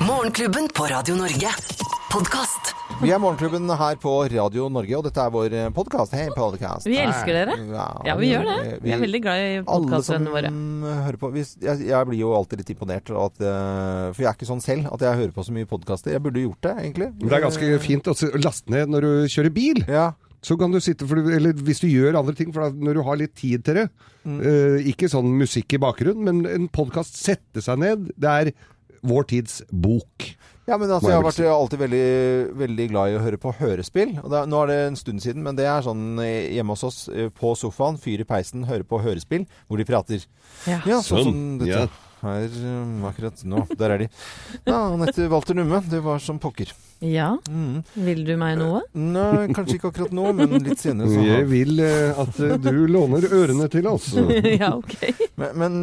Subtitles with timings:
[0.00, 1.48] Morgenklubben på Radio Norge.
[2.12, 2.72] Podkast.
[3.02, 6.14] Vi er Morgenklubben her på Radio Norge, og dette er vår podkast.
[6.18, 6.86] Hei, podkast.
[6.90, 7.56] Vi elsker dere.
[8.06, 8.56] Ja, vi gjør det.
[8.84, 10.50] Vi er veldig glad i Alle som våre.
[11.06, 13.10] hører på jeg, jeg blir jo alltid litt imponert.
[13.14, 16.12] At, eh, for jeg er ikke sånn selv at jeg hører på så mye podkaster.
[16.14, 17.10] Jeg burde gjort det, egentlig.
[17.14, 19.84] Men Det er ganske fint å laste ned når du kjører bil.
[19.88, 20.12] Ja.
[20.44, 22.98] Så kan du sitte, for du, eller hvis du gjør andre ting, for da, når
[22.98, 23.88] du har litt tid til det.
[24.28, 28.10] eh, ikke sånn musikk i bakgrunnen, men en podkast sette seg ned.
[28.20, 28.52] Det er
[29.04, 30.30] vår tids bok.
[30.64, 32.04] Ja, men altså, jeg har vært alltid veldig,
[32.56, 34.14] veldig glad i å høre på hørespill.
[34.22, 36.72] Og det, er- nå er det en stund siden, men det er sånn eh, hjemme
[36.72, 40.24] hos oss eh, på sofaen, fyr i peisen, høre på hørespill, hvor de prater.
[40.64, 40.78] Ja.
[40.88, 41.86] Ja, sånn, Sånn, dette ja.
[42.24, 43.62] Her um, akkurat nå.
[43.78, 44.08] Der er de.
[44.66, 46.72] Ja, Anette Walter Numme, det var som pokker.
[47.04, 47.82] Ja, Mm.
[48.00, 48.78] vil du meg noe?
[48.96, 51.10] Nei, kanskje ikke akkurat nå, men litt senere.
[51.12, 54.06] Så Jeg vil eh, at eh, du låner ørene til oss.
[54.62, 54.94] ja, ok.
[55.36, 55.76] Men, men,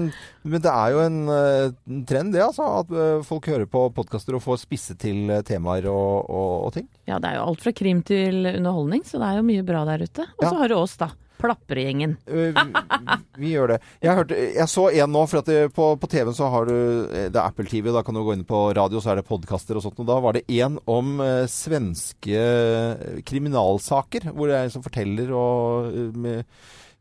[0.48, 2.66] men det er jo en eh, trend, det, altså.
[2.82, 6.73] At eh, folk hører på podkaster og får spisse til eh, temaer og, og, og
[6.80, 6.87] ting.
[7.12, 9.84] Ja, det er jo alt fra krim til underholdning, så det er jo mye bra
[9.91, 10.26] der ute.
[10.40, 10.58] Og så Ja.
[10.63, 11.12] har du oss, da.
[11.41, 12.15] Plappergjengen.
[12.25, 13.79] Eh, vi, vi gjør det.
[14.03, 17.29] Jeg, hørte, jeg så en nå, for det, på, på TV-en så har du eh,
[17.31, 19.79] Det er Apple TV, da kan du gå inn på radio, så er det podkaster
[19.79, 19.99] og sånt.
[20.03, 24.85] Og da var det en om eh, svenske eh, kriminalsaker, hvor det er en som
[24.85, 26.45] forteller og eh, med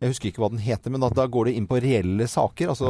[0.01, 2.71] jeg husker ikke hva den heter, men da, da går det inn på reelle saker.
[2.73, 2.89] Altså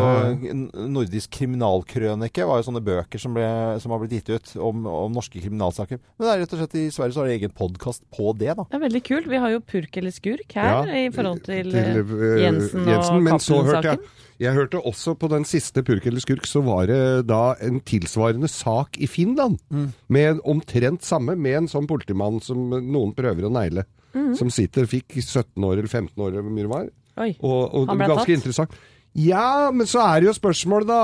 [0.87, 3.49] Nordisk kriminalkrønike var jo sånne bøker som, ble,
[3.83, 5.99] som har blitt gitt ut om, om norske kriminalsaker.
[6.15, 8.55] Men det er rett og slett i Sverige så har de egen podkast på det,
[8.55, 8.69] da.
[8.71, 9.27] Det er veldig kult.
[9.33, 13.11] Vi har jo purk eller skurk her Ja, i forhold til, til, eh, Jensen og
[13.11, 14.07] Cappelen-saken.
[14.47, 18.49] jeg hørte også på den siste Purk eller skurk, så var det da en tilsvarende
[18.49, 19.59] sak i Finland.
[20.07, 23.89] Med en omtrent samme, med en sånn politimann som noen prøver å negle.
[24.15, 24.33] Mm.
[24.39, 26.89] Som sitter, fikk 17 år eller 15 år eller hvor mye det var.
[27.19, 27.33] Oi.
[27.41, 28.37] Og, og Han ble ganske tatt?
[28.39, 28.79] interessant.
[29.19, 30.99] Ja, men så er det jo spørsmålet da,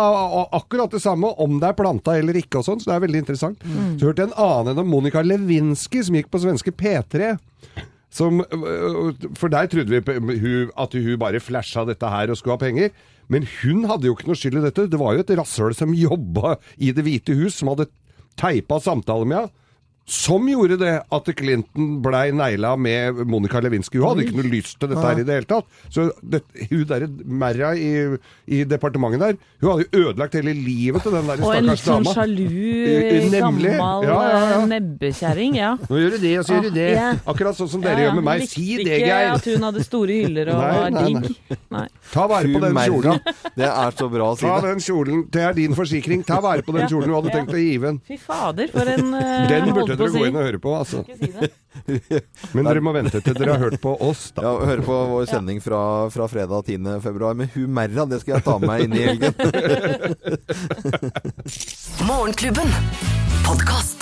[0.55, 3.23] akkurat det samme, om det er planta eller ikke og sånn, så det er veldig
[3.25, 3.65] interessant.
[3.67, 3.97] Mm.
[3.99, 7.33] Så hørte jeg en annen enn om Monica Lewinsky, som gikk på svenske P3.
[8.17, 12.63] Som, øh, for der trodde vi at hun bare flasha dette her og skulle ha
[12.63, 12.95] penger.
[13.29, 14.87] Men hun hadde jo ikke noe skyld i dette.
[14.89, 17.91] Det var jo et rasshøl som jobba i Det hvite hus, som hadde
[18.39, 19.53] teipa samtaler med henne.
[20.07, 23.99] Som gjorde det at Clinton blei negla med Monica Lewinsky.
[23.99, 25.67] Hun hadde ikke noe lyst til dette her i det hele tatt.
[25.91, 27.89] Så det, hun derre Merra i,
[28.47, 31.51] i departementet der, hun hadde jo ødelagt hele livet til den der stakkars dama.
[31.51, 32.45] Og en litt sånn sjalu,
[32.87, 33.41] Eh, nemlig.
[33.41, 34.61] gammel Ja, ja, ja.
[34.61, 35.57] eh, nebbekjerring.
[35.59, 35.73] Ja.
[35.91, 37.27] Nå gjør du det, og så gjør du Ah, det.
[37.35, 38.07] Akkurat sånn som dere Ja, ja.
[38.07, 38.47] gjør med meg.
[38.49, 41.59] Si likte det, ikke At hun hadde store hyller og Nei, var digg.
[41.77, 41.85] Nei.
[42.13, 43.21] Ta vare på den kjolen.
[43.57, 44.71] Det er så bra å si Ta det.
[44.71, 45.23] den kjolen.
[45.33, 46.23] Det er din forsikring.
[46.29, 47.99] Ta vare på den kjolen du hadde tenkt å gi en.
[48.07, 50.19] Fy fader, for en uh, Den burde på å si.
[50.21, 51.03] gå inn og høre på, altså.
[51.07, 51.51] Si.
[52.57, 54.47] Men dere må vente til dere har hørt på oss, da.
[54.47, 55.81] Ja, Høre på vår sending fra,
[56.13, 57.01] fra fredag 10.
[57.05, 57.37] februar.
[57.57, 58.07] Humerra.
[58.11, 59.33] det skal jeg ta med meg inn i helgen.
[62.11, 62.69] Morgenklubben.
[63.47, 63.96] Podkast.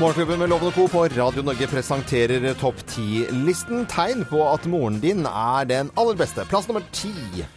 [0.00, 0.88] Morgenklubben med Lovende Co.
[0.88, 3.82] på Radio Norge presenterer topp 10-listen.
[3.90, 6.46] Tegn på at moren din er den aller beste.
[6.48, 7.10] Plass nummer ti.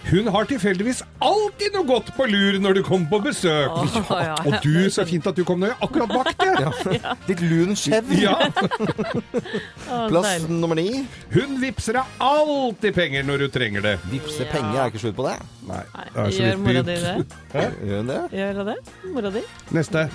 [0.09, 3.71] Hun har tilfeldigvis alltid noe godt på lur når du kommer på besøk.
[3.71, 4.33] Å, ja.
[4.43, 7.13] Og du, så fint at du kom når jeg akkurat vakte.
[7.29, 8.11] Litt lun skjev.
[8.19, 8.35] Ja.
[10.11, 11.05] Plass nummer ni.
[11.31, 13.95] Hun vippser deg alltid penger når du trenger det.
[14.11, 14.49] Vipse Ja.
[14.51, 15.37] penger, er ikke slutt på det?
[15.69, 17.15] Nei, det er så Gjør mora di det?
[17.55, 18.19] Gjør hun det?
[18.35, 18.77] Gjør hun det?
[19.15, 19.45] Mora di?
[19.79, 20.05] Neste.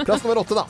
[0.00, 0.64] Plass nummer åtte, da.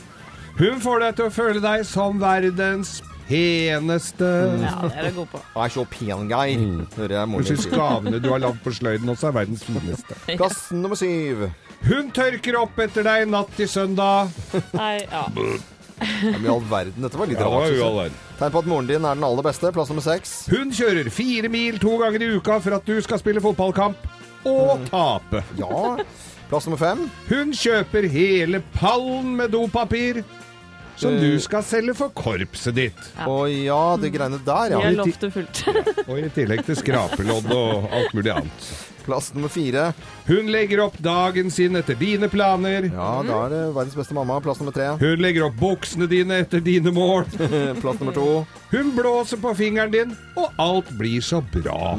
[0.59, 4.28] Hun får deg til å føle deg som verdens peneste.
[4.62, 5.41] Ja, det er jeg god på.
[5.54, 6.65] Jeg er så pen, Geir.
[6.94, 10.19] Hører jeg Du moren din syns du har lagd på sløyden også er verdens fineste.
[10.41, 11.47] Plass nummer syv.
[11.84, 14.31] Hun tørker opp etter deg natt til søndag.
[14.76, 15.25] Nei, ja.
[16.04, 17.71] Ja, men i all verden, dette var litt Ja, rart.
[17.71, 18.15] jeg.
[18.38, 19.71] Tegn på at moren din er den aller beste.
[19.75, 20.32] Plass nummer seks.
[20.50, 24.06] Hun kjører fire mil to ganger i uka for at du skal spille fotballkamp
[24.47, 25.42] og tape.
[25.59, 25.97] Ja.
[26.50, 27.06] Plass nummer fem.
[27.31, 30.22] Hun kjøper hele pallen med dopapir
[30.97, 33.05] som du skal selge for korpset ditt.
[33.19, 33.28] Ja.
[33.31, 34.82] Å ja, det greiene der, Vi ja.
[34.87, 35.62] har lovt det fullt.
[36.06, 38.69] Og i tillegg til skrapelodd og alt mulig annet.
[39.04, 39.91] Plass nummer fire.
[40.24, 42.86] Hun legger opp dagen sin etter dine planer.
[42.89, 44.39] Ja, da er det verdens beste mamma.
[44.41, 44.95] Plass nummer tre.
[45.01, 47.27] Hun legger opp buksene dine etter dine mål.
[47.83, 48.28] Plass nummer to.
[48.72, 51.92] Hun blåser på fingeren din, og alt blir så bra.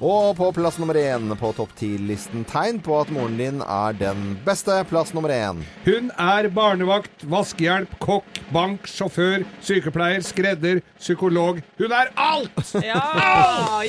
[0.00, 4.22] Og på plass nummer én på topp ti-listen tegn på at moren din er den
[4.46, 4.78] beste.
[4.88, 5.60] Plass nummer én.
[5.84, 11.60] Hun er barnevakt, vaskehjelp, kokk, bank, sjåfør, sykepleier, skredder, psykolog.
[11.76, 12.72] Hun er alt!
[12.80, 13.02] Ja!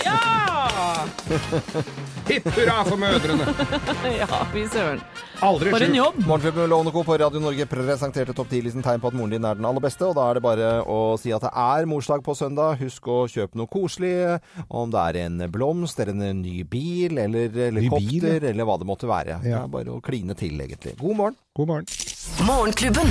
[0.04, 0.20] Ja!
[2.28, 3.48] Hipp hurra for mødrene!
[4.22, 5.00] Ja, fy søren.
[5.42, 6.18] Aldri For en jobb!
[6.30, 7.04] Morgenklubben Lovende Co.
[7.04, 10.06] på Radio Norge presenterte topp 10-listen tegn på at moren din er den aller beste.
[10.06, 12.78] Og da er det bare å si at det er morsdag på søndag.
[12.82, 14.14] Husk å kjøpe noe koselig.
[14.70, 19.10] Om det er en blomst eller en ny bil eller helikopter eller hva det måtte
[19.10, 19.40] være.
[19.42, 20.94] Det er bare å kline til, egentlig.
[21.02, 21.40] God morgen.
[21.58, 21.90] God morgen.
[22.46, 23.10] Morgenklubben.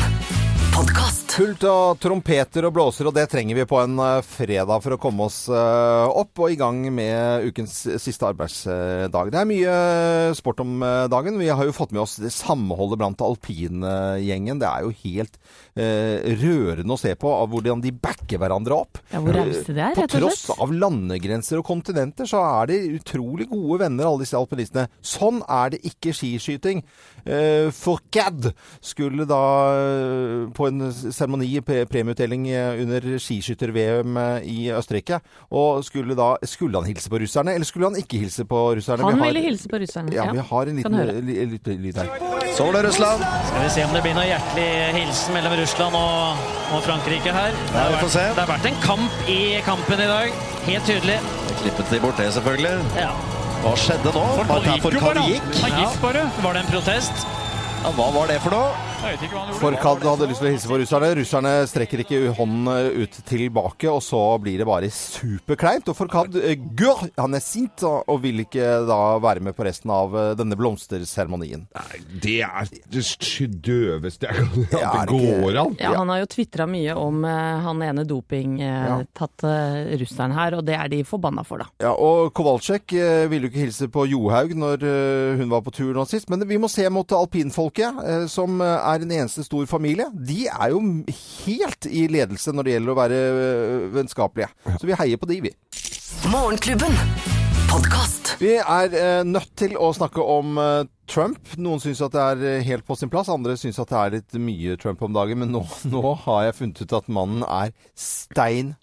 [1.31, 1.41] Podkast.
[1.41, 4.99] Fullt av trompeter og blåser, og det trenger vi på en eh, fredag for å
[5.01, 9.31] komme oss eh, opp og i gang med ukens siste arbeidsdag.
[9.31, 10.81] Det er mye eh, sport om
[11.11, 11.39] dagen.
[11.41, 14.61] Vi har jo fått med oss det samholdet blant alpingjengen.
[14.61, 15.39] Det er jo helt
[15.81, 18.99] rørende å se på av hvordan de backer hverandre opp.
[19.13, 20.13] Ja, hvor rause det er, rett og slett.
[20.13, 24.89] På tross av landegrenser og kontinenter, så er de utrolig gode venner, alle disse alpinistene.
[25.01, 26.83] Sånn er det ikke skiskyting.
[27.77, 28.51] For CAD
[28.85, 29.41] skulle da
[30.57, 30.91] på en
[31.21, 35.21] seremoni, pre- premieutdeling eh, under skiskytter-VM eh, i Østerrike,
[35.53, 39.05] og skulle da Skulle han hilse på russerne, eller skulle han ikke hilse på russerne?
[39.05, 40.13] Han Vi har- ville hilse på russerne.
[40.17, 42.09] Ja, vi har en liten li- lyd her.
[42.57, 43.23] Så var det Russland.
[43.47, 47.53] Skal vi se om det blir noe hjertelig hilsen mellom Russland og, og Frankrike her.
[47.71, 50.33] Det har, vært, det har vært en kamp i kampen i dag.
[50.67, 51.19] Helt tydelig.
[51.63, 52.75] Klippet de bort det, selvfølgelig.
[52.99, 53.13] Ja.
[53.61, 54.25] Hva skjedde nå?
[54.49, 55.49] Martin jo gikk.
[55.63, 56.25] Han gikk bare.
[56.43, 57.27] Var det en protest?
[57.85, 58.90] Ja, hva var det for noe?
[59.01, 61.09] Han hadde lyst til å hilse på russerne.
[61.17, 62.69] Russerne strekker ikke hånden
[63.01, 65.89] ut tilbake, og så blir det bare superkleint.
[65.89, 69.93] Og Forkad eh, gør, han er sint og vil ikke da være med på resten
[69.95, 71.65] av eh, denne blomsterseremonien.
[72.21, 73.05] Det er det
[73.65, 75.79] døveste jeg kan Ja, er det det går an.
[75.81, 79.55] Ja, han har jo tvitra mye om eh, han ene dopingtatte
[80.03, 81.71] russeren her, og det er de forbanna for, da.
[81.87, 85.73] Ja, og Kowalczyk eh, ville jo ikke hilse på Johaug når eh, hun var på
[85.81, 89.45] tur nå sist, men vi må se mot alpinfolket, eh, som eh, er en eneste
[89.47, 90.09] stor familie.
[90.15, 94.51] De er jo helt i ledelse når det gjelder å være eh, vennskapelige.
[94.77, 95.55] Så vi heier på de, vi.
[96.33, 96.97] Morgenklubben.
[97.71, 98.35] Podcast.
[98.41, 101.39] Vi er eh, nødt til å snakke om eh, Trump.
[101.61, 104.39] Noen syns at det er helt på sin plass, andre syns at det er litt
[104.43, 105.43] mye Trump om dagen.
[105.45, 105.65] Men nå,
[105.95, 108.75] nå har jeg funnet ut at mannen er stein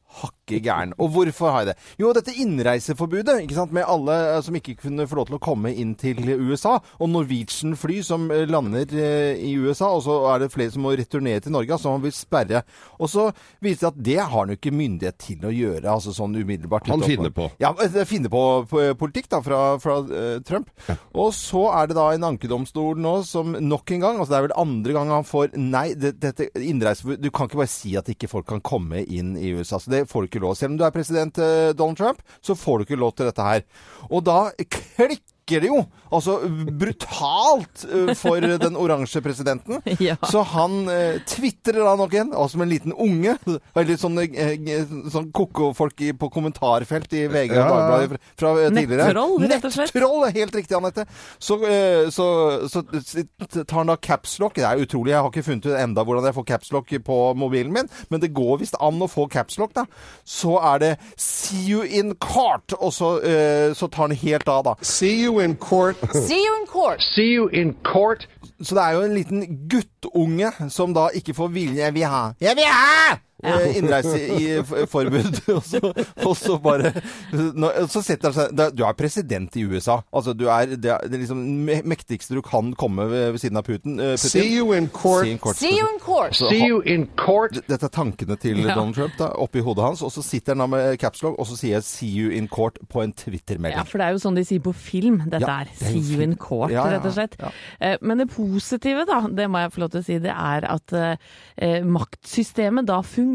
[0.47, 0.94] hakke gæren.
[0.97, 1.75] Og hvorfor har jeg det?
[1.99, 5.44] Jo, dette innreiseforbudet ikke sant, med alle eh, som ikke kunne få lov til å
[5.44, 6.77] komme inn til USA.
[6.99, 10.95] Og Norwegian-fly som eh, lander eh, i USA, og så er det flere som må
[10.97, 12.63] returnere til Norge, som han vil sperre.
[12.99, 13.29] Og så
[13.63, 16.88] viser det at det har han jo ikke myndighet til å gjøre, altså sånn umiddelbart.
[16.91, 17.50] Han finner på.
[17.61, 17.73] Ja,
[18.07, 18.43] finner på,
[19.00, 20.00] politikk da, fra, fra
[20.47, 20.71] Trump.
[21.17, 24.47] Og så er det da en ankedomstol nå som nok en gang, altså det er
[24.47, 28.09] vel andre gang han får nei, det, dette innreiseforbudet, du kan ikke bare si at
[28.11, 29.79] ikke folk kan komme inn i USA.
[29.81, 30.57] Så det får du ikke lov.
[30.57, 33.45] Selv om du er president eh, Donald Trump, så får du ikke lov til dette
[33.45, 33.66] her.
[34.10, 35.79] Og da klikker det jo,
[36.11, 36.39] altså
[36.77, 39.81] brutalt eh, for den oransje presidenten.
[40.07, 40.15] Ja.
[40.29, 43.33] Så han eh, tvitrer da nok en, og som en liten unge.
[43.75, 47.65] Veldig sånn, eh, sånn koko-folk på kommentarfelt i VG og Ja.
[47.67, 49.07] Dagbladet fra, fra eh, tidligere.
[49.09, 49.94] Nettroll, rett og slett.
[49.95, 51.07] Nettroll, helt riktig, Anette.
[51.39, 52.27] Så, eh, så,
[52.69, 52.83] så
[53.63, 54.55] tar han da capslock.
[54.59, 57.73] Det er utrolig, jeg har ikke funnet ut enda hvordan jeg får capslock på mobilen
[57.73, 59.88] min, men det går visst an å få capslock, da.
[60.27, 64.63] Så er det 'see you in cart', og så, eh, så tar han helt av,
[64.63, 64.75] da.
[64.81, 65.95] See you in court.
[66.28, 67.01] See you in court.
[67.01, 68.28] See you in court.
[68.62, 72.24] Så det er jo en liten guttunge som da ikke får vilje Jeg vil ha!
[72.42, 73.18] Jeg vil ha!
[73.44, 74.45] Eh, Innreise i
[74.89, 75.36] forbud.
[75.56, 75.80] og, så,
[76.25, 76.89] og så bare
[77.54, 80.00] nå, Så setter han seg Du er president i USA.
[80.12, 81.44] Altså, du er det, er det liksom
[81.86, 84.00] mektigste du kan komme ved, ved siden av Putin.
[84.00, 84.31] eh, Putin.
[84.31, 85.22] See you in court.
[85.25, 85.56] See you in court.
[85.60, 86.36] See you in court.
[86.36, 87.60] Så See you in court.
[87.69, 88.74] dette er tankene til Ja.
[88.74, 91.56] Donald Trump da, oppi hodet hans, og så sitter han da med capslog, og så
[91.57, 93.78] sier jeg 'see you in court' på en Twitter-melding.
[93.78, 95.66] Ja, for det er jo sånn de sier på film, dette Ja, er.
[95.66, 97.36] det er See you in court, Ja, ja, rett og slett.
[97.39, 97.51] ja.
[97.82, 100.65] Eh, Men det positive, da, det må jeg få lov til å si, det er
[100.65, 100.94] at
[101.62, 103.26] eh, maktsystemet da fungerer,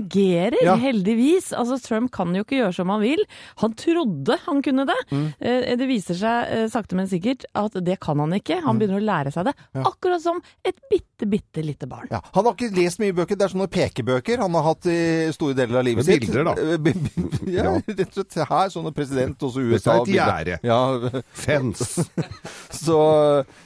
[0.64, 0.75] Ja.
[0.80, 1.52] heldigvis.
[1.56, 3.22] Altså, Trump kan jo ikke gjøre som han vil.
[3.62, 4.99] Han trodde han kunne det.
[5.12, 5.26] Mm.
[5.40, 8.58] Eh, Det viser seg eh, sakte, men sikkert at det kan han ikke.
[8.61, 8.66] Mm.
[8.66, 9.54] Han begynner å lære seg det.
[9.82, 12.08] Akkurat som et bitte, bitte lite barn.
[12.12, 13.38] Ja, han har ikke lest mye bøker.
[13.38, 14.99] Det er sånne pekebøker han har hatt i
[15.34, 16.26] store deler av livet sitt.
[16.26, 16.54] bilder, da.
[16.54, 16.94] da.
[17.58, 18.38] ja, rett og slett.
[18.52, 19.96] Her, sånne president, også Dette USA.
[19.96, 20.58] er et gjerde.
[20.66, 22.04] Ja, Fence.
[22.84, 22.99] så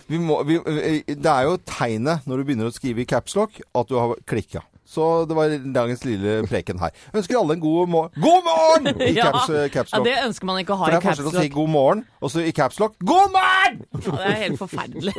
[0.06, 0.58] vi må, vi,
[1.06, 4.62] det er jo tegnet når du begynner å skrive i capslock at du har klikka.
[4.86, 6.92] Så det var dagens lille preken her.
[7.10, 9.00] Jeg ønsker alle en god morgen God morgen!
[9.08, 9.32] I Ja.
[9.72, 11.72] caps, Ja, det ønsker man ikke å ha For det er forskjell å si god
[11.74, 13.80] morgen, og så i capslock God morgen!
[13.96, 15.14] Ja, det er helt forferdelig.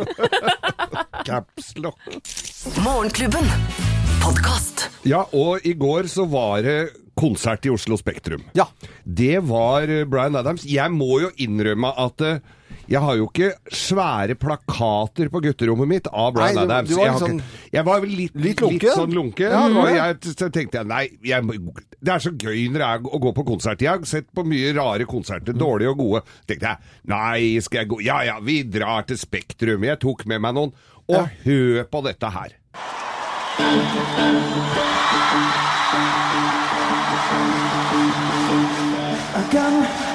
[1.28, 2.00] Capslock.
[2.84, 3.52] Morgenklubben.
[4.24, 4.88] Podkast.
[5.08, 6.78] Ja, og i går så var det
[7.18, 8.44] konsert i Oslo Spektrum.
[8.58, 8.68] Ja.
[9.04, 10.64] Det var eh, Bryan Adams.
[10.70, 12.40] Jeg må jo innrømme at eh,
[12.88, 16.90] Jeg har jo ikke svære plakater på gutterommet mitt av Bryan Nei, du- Adams.
[16.90, 17.44] du var jeg, har ikke,
[17.74, 19.44] jeg var litt, litt, litt sånn lunke.
[19.52, 21.44] Ja, og jeg, så tenkte jeg nei, jeg,
[22.00, 23.82] det er så gøy når jeg, å gå på konsert.
[23.84, 25.60] Jeg har sett på mye rare konserter, Mm.
[25.60, 26.22] dårlige og gode.
[26.48, 26.78] tenkte jeg
[27.12, 29.84] nei, skal jeg gå Ja ja, vi drar til Spektrum.
[29.84, 30.72] Jeg tok med meg noen.
[31.10, 32.50] Og hør på dette her.
[33.60, 33.64] I
[39.58, 40.07] Oi,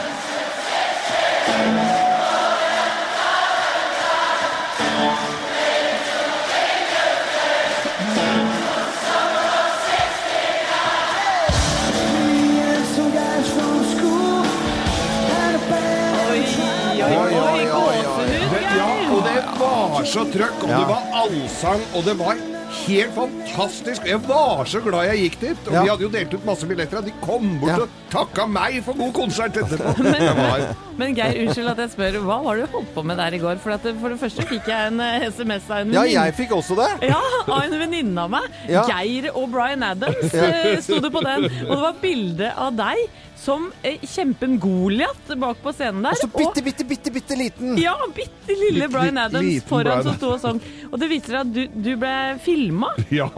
[20.03, 22.39] var så trøkk, og det var allsang, og det var
[22.73, 24.07] helt fantastisk.
[24.09, 25.67] Jeg var så glad jeg gikk dit.
[25.69, 25.83] Og Ja.
[25.83, 27.77] de hadde jo delt ut masse billetter, og de kom bort Ja.
[27.85, 29.93] og takka meg for god konsert etterpå.
[30.03, 33.33] men, Men Geir, unnskyld at jeg spør, hva var det du holdt på med der
[33.35, 33.59] i går?
[33.63, 36.35] For, at det, for det første fikk jeg en eh, SMS av en Ja, jeg
[36.35, 36.91] fikk også det.
[37.13, 38.49] Ja, av en venninne av meg.
[38.69, 38.83] Ja.
[38.89, 41.45] Geir og Bryan Adams eh, sto det på den.
[41.69, 43.07] Og det var bilde av deg
[43.43, 46.15] som eh, kjempen Goliat bak på scenen der.
[46.15, 47.75] Og så bitte, bitte, bitte, bitte liten.
[47.81, 50.61] ja, bitte lille Bitte Bryan Adams liten foran som sto og sang.
[50.93, 52.93] Og det viser at du, du ble filma.
[53.21, 53.29] ja,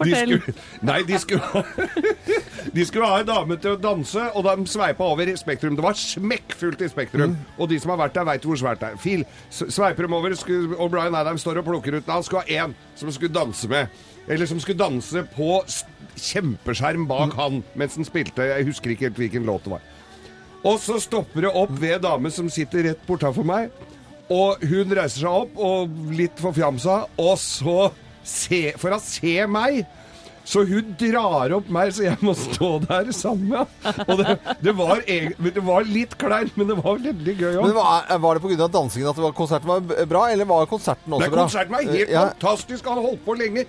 [0.00, 1.64] de skulle, nei, de skulle,
[2.76, 5.78] de skulle ha en dame til å danse, og de sveipa over i Spektrum.
[5.78, 7.36] Det var smekkfullt i Spektrum.
[7.58, 8.98] Og de som har vært der, veit hvor svært det er.
[9.04, 12.74] Fil, sveiper dem over, og Bryan Adams står og plukker ut Han skulle ha én
[12.98, 14.02] som skulle danse med.
[14.28, 15.58] Eller som skulle danse på
[16.16, 18.46] kjempeskjerm bak han mens han spilte.
[18.48, 19.90] Jeg husker ikke helt hvilken låt det var.
[20.64, 23.68] Og så stopper det opp ved dame som sitter rett bortafor meg.
[24.32, 27.90] Og hun reiser seg opp, og litt forfjamsa, og så
[28.24, 29.82] se, For å se meg
[30.44, 33.66] så hun drar opp meg, så jeg må stå der sammen med.
[34.04, 37.70] Og det, det, var, det var litt kleint, men det var veldig gøy òg.
[37.76, 38.68] var, var det pga.
[38.74, 41.46] dansingen at det var, konserten var bra, eller var konserten også Nei, bra?
[41.48, 42.26] konserten var helt Ja.
[42.34, 42.84] fantastisk.
[42.92, 43.64] Han holdt på lenge.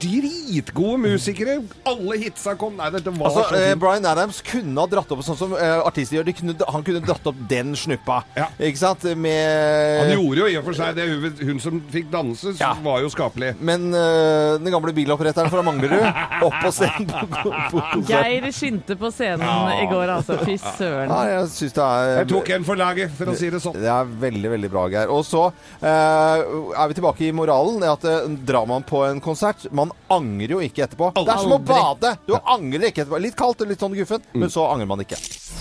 [0.00, 1.58] Dritgode musikere.
[1.88, 2.76] Alle hitsa kom.
[2.78, 3.60] Nei, dette var Altså, sånn.
[3.60, 3.74] eh.
[3.80, 6.30] Bryan Adams kunne ha dratt opp sånn som uh, artister gjør.
[6.40, 8.22] Kunne, han kunne dratt opp den snuppa.
[8.38, 8.48] Ja.
[8.60, 9.04] Ikke sant?
[9.16, 11.06] Med Han gjorde jo i og for seg det.
[11.10, 12.72] Hun, hun som fikk danse, Ja.
[12.84, 13.54] var jo skapelig.
[13.60, 16.05] Men uh, den gamle biloppretteren fra Manglerud
[16.46, 17.82] opp på scenen på, på.
[18.08, 20.38] Geir skinte på scenen i går, altså.
[20.44, 21.10] Fy søren.
[21.12, 23.78] Ja, jeg syns det er Jeg tok en for laget, for å si det sånn.
[23.80, 25.12] Det er veldig, veldig bra, Geir.
[25.12, 25.46] Og så
[25.80, 26.46] eh,
[26.76, 27.80] er vi tilbake i moralen.
[27.82, 31.12] Det at eh, drar man på en konsert Man angrer jo ikke etterpå.
[31.18, 32.16] Det er som å bade!
[32.28, 33.22] Du angrer ikke etterpå.
[33.26, 35.20] Litt kaldt og litt sånn guffent, men så angrer man ikke.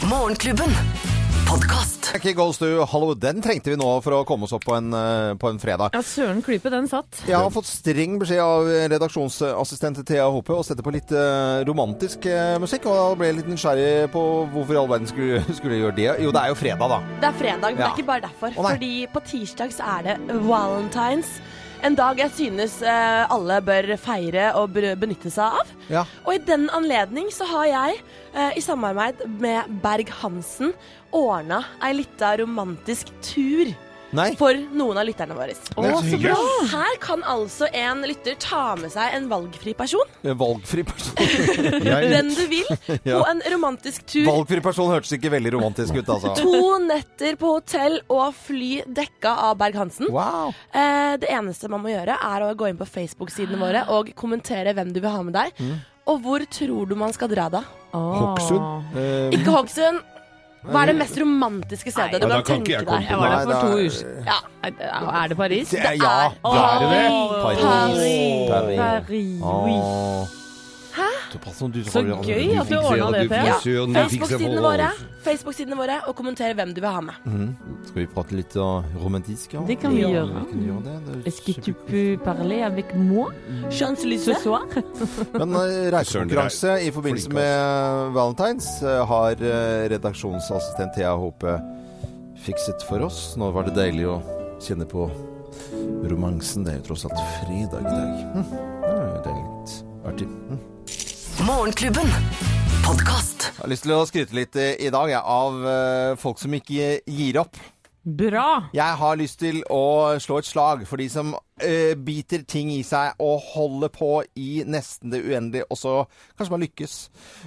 [0.09, 1.14] Morgenklubben.
[1.47, 2.11] Podkast.
[2.35, 3.19] Goes to Hollywood.
[3.21, 5.93] Den trengte vi nå for å komme oss opp på en, eh, på en fredag.
[5.93, 7.21] Ja, søren klype, den satt.
[7.27, 12.25] Jeg har fått streng beskjed av redaksjonsassistent Thea Hope å sette på litt eh, romantisk
[12.25, 12.85] eh, musikk.
[12.85, 14.23] Og da ble jeg litt nysgjerrig på
[14.53, 16.07] hvorfor i all verden skulle, skulle gjøre det.
[16.23, 17.01] Jo, det er jo fredag, da.
[17.21, 18.55] Det er fredag, men det er ikke bare derfor.
[18.55, 21.35] Å, fordi på tirsdag så er det Valentines.
[21.85, 25.73] En dag jeg synes eh, alle bør feire og benytte seg av.
[25.91, 26.01] Ja.
[26.25, 27.99] Og i den anledning så har jeg,
[28.33, 30.73] eh, i samarbeid med Berg-Hansen,
[31.13, 33.69] ordna ei lita romantisk tur
[34.15, 34.27] Nei?
[34.39, 35.55] for noen av lytterne våre.
[35.55, 36.37] Så bra!
[36.71, 41.15] Her kan altså en lytter ta med seg en valgfri person, En Valgfri person.
[42.15, 42.69] den du vil,
[43.05, 44.25] på en romantisk tur.
[44.29, 46.33] Valgfri person hørtes ikke veldig romantisk ut, altså.
[46.39, 50.09] To netter på hotell og fly dekka av Berg-Hansen.
[50.13, 50.53] Wow.
[50.71, 54.75] Eh, det eneste man må gjøre, er å gå inn på Facebook-sidene våre og kommentere
[54.77, 55.53] hvem du vil ha med deg.
[55.59, 55.75] Mm.
[56.05, 57.63] Og hvor tror du man skal dra da?
[57.95, 58.97] Hokksund?
[58.99, 60.03] Eh, Ikke Hokksund.
[60.71, 63.09] Hva er det mest romantiske stedet du kan tenke deg?
[63.09, 64.25] Jeg var der for to er- uker siden.
[64.25, 64.39] Ja.
[64.65, 65.69] Er det Paris?
[65.69, 66.15] det er, ja.
[66.41, 67.05] det er det det?
[67.45, 68.49] Paris.
[68.49, 69.41] Paris.
[69.41, 70.44] Paris.
[71.35, 73.51] Såpass som du Så har- gøy at du ordna det, Per.
[73.59, 74.89] Fikser Facebook-sidene våre,
[75.25, 77.15] Facebook-sidene våre og kommentere hvem du vil ha med.
[77.89, 79.53] Skal vi prate litt uh, romantisk?
[79.53, 79.63] Ja?
[79.67, 80.43] Det kan vi Ja, gjøre.
[80.45, 80.95] vi kan gjøre det.
[81.05, 83.31] Det er Est-ce que tu peux parler avec moi
[83.67, 84.63] ce soir?
[85.39, 91.59] Men uh, reisekonkurranse i forbindelse med Valentines uh, har uh, redaksjonsassistent Thea Hope
[92.45, 93.35] fikset for oss.
[93.37, 94.21] Nå var det deilig å
[94.61, 95.09] kjenne på
[96.09, 96.63] romansen.
[96.63, 98.45] Det er jo tross alt fredag i dag.
[98.85, 99.75] Ja, det er litt
[100.05, 100.27] artig.
[100.49, 100.74] Hm.
[101.45, 102.07] Morgenklubben.
[102.81, 103.43] Podkast.
[103.51, 106.53] Jeg har lyst til å skryte litt eh, i dag jeg, av eh, folk som
[106.57, 107.59] ikke gir opp.
[108.05, 108.71] Bra!
[108.73, 112.83] Jeg har lyst til å slå et slag for de som uh, biter ting i
[112.85, 115.93] seg og holder på i nesten det uendelige, og så
[116.37, 116.97] kanskje man lykkes.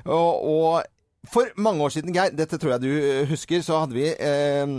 [0.06, 0.88] Og, og
[1.32, 4.75] For mange år siden, Geir, dette tror jeg du eh, husker, så hadde vi eh,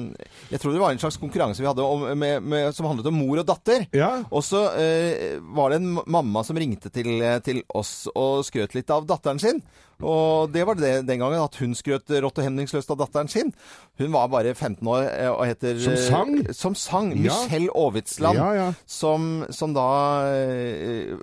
[0.49, 3.19] Jeg tror det var en slags konkurranse vi hadde om, med, med, som handlet om
[3.19, 3.85] mor og datter.
[3.95, 4.11] Ja.
[4.29, 8.77] Og så eh, var det en mamma som ringte til, eh, til oss og skrøt
[8.77, 9.61] litt av datteren sin.
[9.99, 13.51] Og det var det den gangen, at hun skrøt rått og hemningsløst av datteren sin.
[13.99, 16.33] Hun var bare 15 år eh, og heter Som sang?
[16.55, 17.11] Som sang.
[17.17, 17.35] Ja.
[17.35, 18.39] Michelle Aavitsland.
[18.39, 18.69] Ja, ja.
[18.87, 19.89] Som, som da
[20.31, 21.15] eh,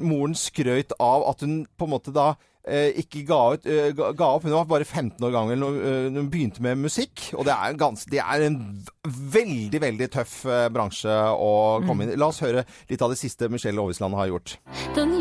[0.00, 2.32] Moren skrøt av at hun på en måte da
[2.66, 4.42] ikke ga, ut, eh, ga, opp.
[4.42, 7.30] Hun var bare 15 år gammel når, eh, hun begynte med musikk.
[7.34, 8.58] Og det er, en gans, det er en
[9.06, 12.18] veldig, veldig tøff eh, bransje å komme inn i.
[12.18, 14.58] La oss høre litt av det siste Michelle Aavitsland har gjort.
[14.94, 15.20] Don't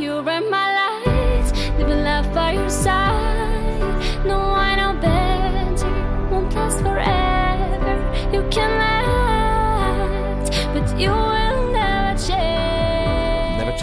[8.35, 11.34] you can act, but you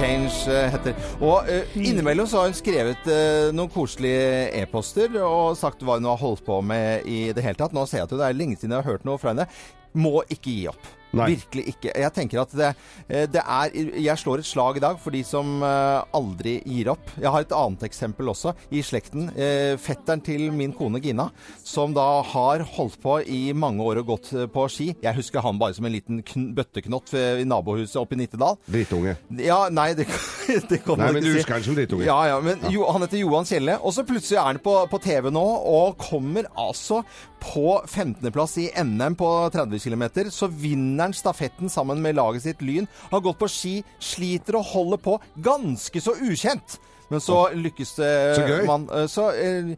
[0.02, 0.47] change.
[0.50, 5.85] Eh, heter Og uh, innimellom så har hun skrevet uh, noen koselige e-poster og sagt
[5.85, 7.75] hva hun har holdt på med i det hele tatt.
[7.76, 9.49] Nå ser jeg at det er lenge siden jeg har hørt noe fra henne.
[9.92, 10.90] Må ikke gi opp.
[11.12, 11.28] Nei.
[11.35, 11.92] Virkelig ikke.
[11.92, 12.71] Jeg tenker at det,
[13.09, 16.92] eh, det er Jeg slår et slag i dag for de som eh, aldri gir
[16.95, 17.12] opp.
[17.21, 19.28] Jeg har et annet eksempel også i slekten.
[19.37, 21.28] Eh, Fetteren til min kone Gina,
[21.64, 24.92] som da har holdt på i mange år og gått på ski.
[25.02, 26.23] Jeg husker han bare som en liten
[26.57, 28.57] bøtteknott i nabohuset oppe i Nittedal.
[28.71, 29.16] Drittunge.
[29.42, 30.09] Ja, nei, det,
[30.71, 32.07] det kan Nei, men du husker han som drittunge.
[32.09, 33.76] Ja, ja, men jo, han heter Johan Kjelle.
[33.83, 37.02] Og så plutselig er han på, på TV nå, og kommer altså
[37.42, 40.04] på 15.-plass i NM på 30 km.
[40.30, 42.87] Så vinner han stafetten sammen med laget sitt Lyn.
[43.11, 45.18] Har gått på ski, sliter og holder på.
[45.42, 46.78] Ganske så ukjent.
[47.12, 48.62] Men så lykkes det Så gøy.
[48.64, 48.87] man.
[48.88, 49.75] Eh, Så eh,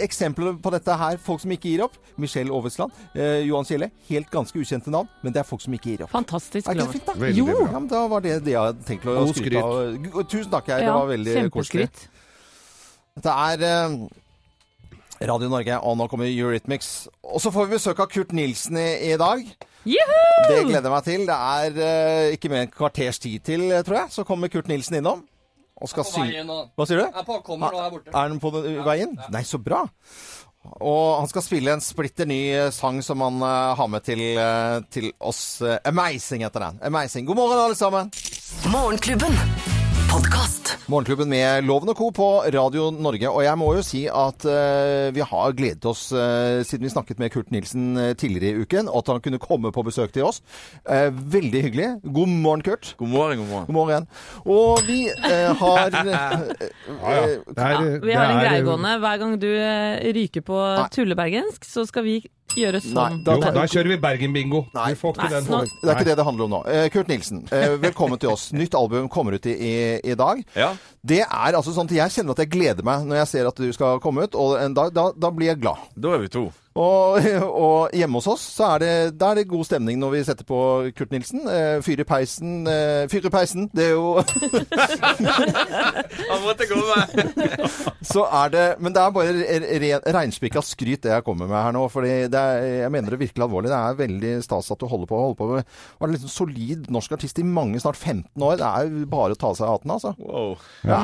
[0.00, 1.98] Eksempler på dette her, folk som ikke gir opp.
[2.16, 3.90] Michelle Aavitsland, eh, Johan Kjelle.
[4.08, 6.14] Helt ganske ukjente navn, men det er folk som ikke gir opp.
[6.14, 7.18] Fantastisk Er ikke det fint, da?
[7.20, 7.66] Veldig jo, bra.
[7.66, 10.24] ja, men da var det det jeg hadde tenkt å skryte av.
[10.30, 10.80] Tusen takk, jeg.
[10.80, 11.90] Ja, det var veldig koselig.
[11.90, 12.08] kjempeskryt.
[13.20, 13.98] Dette er eh,
[15.20, 17.08] Radio Norge, og nå kommer Eurythmics.
[17.28, 19.42] Og så får vi besøk av Kurt Nilsen i, i dag.
[19.84, 20.20] Juhu!
[20.48, 21.26] Det gleder jeg meg til.
[21.28, 24.14] Det er uh, ikke mer enn kvarters tid til, eh, tror jeg.
[24.16, 25.26] Så kommer Kurt Nilsen innom.
[25.80, 26.24] Og skal sy...
[26.76, 27.04] Hva sier du?
[27.04, 28.12] Jeg er på, kommer nå her borte.
[28.12, 29.16] Er den på den veien?
[29.32, 29.86] Nei, så bra.
[30.84, 34.24] Og han skal spille en splitter ny eh, sang som han uh, har med til,
[34.36, 35.60] uh, til oss.
[35.64, 36.80] Uh, Amazing heter den.
[36.84, 37.28] Amazing.
[37.28, 38.12] God morgen, alle sammen.
[38.68, 39.79] Morgenklubben.
[40.10, 40.72] Podkast.
[40.90, 42.08] Morgenklubben med Loven og Co.
[42.10, 43.28] på Radio Norge.
[43.30, 47.20] Og jeg må jo si at uh, vi har gledet oss uh, siden vi snakket
[47.22, 50.26] med Kurt Nilsen eh, tidligere i uken, og at han kunne komme på besøk til
[50.26, 50.40] oss.
[50.82, 51.88] Uh, veldig hyggelig.
[52.02, 52.94] God morgen, Kurt.
[52.98, 53.66] God morgen, god morgen.
[53.70, 54.08] God morgen.
[54.42, 54.98] Og vi
[55.62, 57.22] har Ja, ja.
[57.46, 58.98] Det er, Ja, vi har en greie gående.
[59.06, 59.48] Hver gang du
[60.18, 60.58] ryker på
[60.90, 62.18] tullebergensk, så skal vi
[62.56, 63.22] gjøre sånn.
[63.24, 64.66] da- Jo, da kjører vi Bergen-bingo.
[64.74, 64.94] Nei.
[64.94, 65.44] Vi Nei, den.
[65.44, 66.62] Det er ikke det det handler om nå.
[66.66, 68.52] Eh, Kurt Nilsen, eh, velkommen til oss.
[68.52, 70.42] Nytt album kommer ut i, i, i dag.
[70.56, 70.74] Ja.
[71.04, 73.54] Det er altså sånn at jeg kjenner at jeg gleder meg når jeg ser at
[73.56, 75.76] du skal komme ut, og en dag, da, da blir jeg glad.
[75.98, 76.52] Da er vi to.
[76.78, 77.16] Og,
[77.66, 80.46] og hjemme hos oss så er det, da er det god stemning når vi setter
[80.46, 80.58] på
[80.96, 81.40] Kurt Nilsen.
[81.50, 82.60] Eh, fyr i peisen.
[82.70, 84.12] Eh, fyr i peisen, det er jo
[86.30, 87.00] Han måtte komme!
[88.10, 89.32] Så er det Men det er bare
[89.82, 91.82] re- reinspikka skryt det jeg kommer med her nå.
[91.92, 93.70] Fordi er, jeg mener det virkelig alvorlig.
[93.72, 95.20] Det er veldig stas at du holder på.
[95.20, 95.64] Holder på med
[96.00, 98.58] Var en liksom solid norsk artist i mange, snart 15 år.
[98.60, 100.14] Det er jo bare å ta av seg hatten, altså.
[100.20, 100.54] Wow.
[100.86, 101.00] Ja.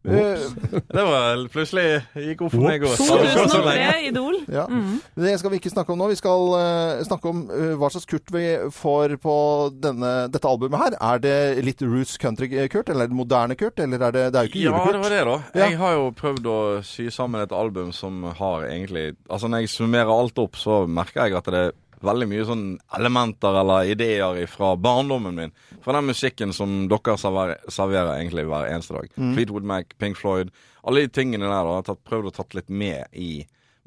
[0.00, 0.46] Eh,
[0.90, 2.94] Det var plutselig gikk opp for meg òg.
[3.00, 4.38] 2003, Idol.
[4.50, 4.66] Ja.
[5.14, 6.08] Det skal vi ikke snakke om nå.
[6.12, 9.34] Vi skal uh, snakke om uh, hva slags Kurt vi får på
[9.82, 10.98] denne, dette albumet her.
[11.12, 13.80] Er det litt roots country-Kurt, eller er det moderne Kurt?
[13.82, 15.36] Eller er det, det er jo ikke Ja, det var det, da.
[15.54, 15.66] Ja.
[15.66, 19.72] Jeg har jo prøvd å sy sammen et album som har egentlig Altså, når jeg
[19.74, 22.64] summerer alt opp, så merker jeg at det er veldig mye sånn
[22.96, 25.54] elementer eller ideer fra barndommen min.
[25.84, 29.10] Fra den musikken som dere serverer, serverer egentlig hver eneste dag.
[29.16, 29.32] Mm.
[29.36, 30.52] Fleetwood Mac, Pink Floyd.
[30.82, 33.30] Alle de tingene der da, har jeg prøvd å tatt litt med i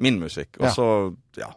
[0.01, 0.57] min musikk.
[0.61, 0.87] Og så,
[1.37, 1.51] ja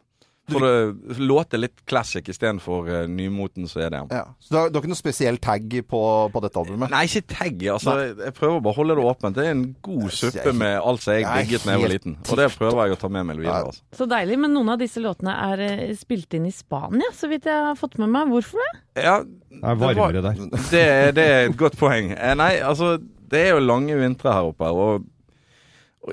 [0.47, 4.13] For det låte litt classic istedenfor uh, nymotens EDM.
[4.15, 4.29] Ja.
[4.39, 6.93] Så du har, du har ikke noe spesiell tag på, på dette albumet?
[6.93, 7.65] Nei, ikke tagg.
[7.75, 9.35] Altså, jeg prøver bare å holde det åpent.
[9.35, 11.93] Det er en god suppe med alt som jeg Jeg er digget da jeg var
[11.97, 12.15] liten.
[12.23, 13.73] Og det prøver jeg å ta med meg videre.
[13.73, 13.83] Altså.
[13.99, 14.39] Så deilig.
[14.45, 17.83] Men noen av disse låtene er eh, spilt inn i Spania, så vidt jeg har
[17.83, 18.31] fått med meg.
[18.31, 18.71] Hvorfor det?
[19.03, 20.47] Ja, Det er varmere der.
[20.77, 20.87] det,
[21.19, 22.15] det er et godt poeng.
[22.15, 24.71] Eh, Nei, altså, det er jo lange vintre her oppe.
[24.71, 25.11] Og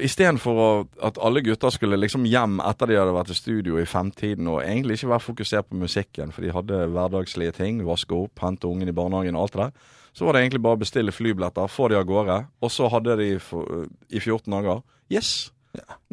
[0.01, 4.47] istedenfor at alle gutter skulle liksom hjem etter de hadde vært i studio i femtiden,
[4.47, 8.65] og egentlig ikke være fokusert på musikken, for de hadde hverdagslige ting, vaske opp, hente
[8.69, 11.67] ungen i barnehagen og alt det der, så var det egentlig bare å bestille flybilletter,
[11.69, 15.51] få de av gårde, og så hadde de for, i 14 dager Yes!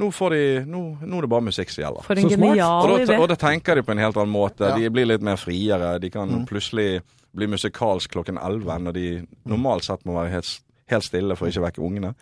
[0.01, 2.05] Nå, får de, nå, nå er det bare musikk som gjelder.
[2.07, 3.19] For en genial idé.
[3.21, 4.65] og da tenker de på en helt annen måte.
[4.71, 4.77] Ja.
[4.81, 5.99] De blir litt mer friere.
[6.01, 6.47] De kan Mm.
[6.49, 7.03] plutselig
[7.37, 9.05] bli musikalsk klokken 11 når de
[9.45, 12.15] normalt sett må være helt, helt stille for å ikke vekke ungene.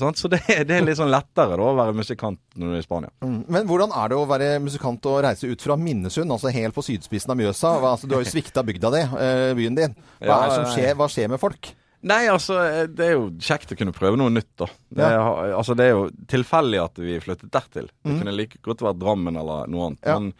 [0.00, 0.18] Sant?
[0.18, 2.86] Så det, det er litt sånn lettere da, å være musikant når du er i
[2.86, 3.12] Spania.
[3.24, 3.38] Mm.
[3.56, 6.84] Men hvordan er det å være musikant og reise ut fra Minnesund, altså helt på
[6.86, 7.72] sydspissen av Mjøsa?
[7.78, 9.96] Altså, du har jo svikta bygda di, eh, byen din.
[10.18, 10.74] Hva Ja, er som ja, ja.
[10.76, 10.98] skjer?
[10.98, 11.70] Hva skjer med folk?
[12.04, 12.58] Nei, altså,
[12.92, 14.66] det er jo kjekt å kunne prøve noe nytt, da.
[14.92, 17.86] Det, er, altså, det er jo tilfeldig at vi flyttet dertil.
[18.04, 20.02] Det kunne like godt vært Drammen eller noe annet.
[20.04, 20.10] Mm.
[20.10, 20.18] Ja.
[20.20, 20.34] Men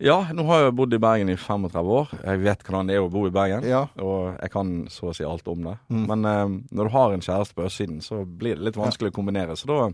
[0.00, 2.14] ja, nå har jeg bodd i Bergen i 35 år.
[2.24, 3.66] Jeg vet hvordan det er å bo i Bergen.
[3.68, 3.82] Ja.
[4.00, 5.76] Og jeg kan så å si alt om det.
[5.92, 6.06] Mm.
[6.08, 9.16] Men eh, når du har en kjæreste på østsiden, så blir det litt vanskelig å
[9.20, 9.56] kombinere.
[9.60, 9.90] Så da,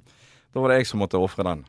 [0.54, 1.64] da var det jeg som måtte ofre den.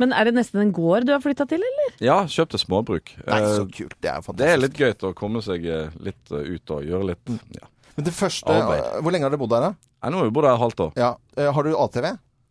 [0.00, 1.92] Men er det nesten en gård du har flytta til, eller?
[2.02, 3.12] Ja, kjøpte småbruk.
[3.26, 3.98] Nei, Eh, så kult.
[4.00, 4.38] Det er fantastisk.
[4.44, 7.38] det er litt gøy å komme seg eh, litt eh, ut og gjøre litt Mm.
[7.60, 7.68] ja.
[7.98, 8.78] Men det første Arbeid.
[8.80, 9.74] eh, Hvor lenge har dere bodd der, da?
[10.04, 10.92] Nei, Nå har vi bodd her et halvt år.
[10.96, 11.12] Ja.
[11.36, 12.06] Eh, Har du ATV?